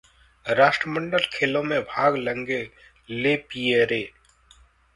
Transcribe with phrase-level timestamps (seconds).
[0.45, 2.59] राष्ट्रमंडल खेलों में भाग लेंगे
[3.09, 4.01] लेपियरे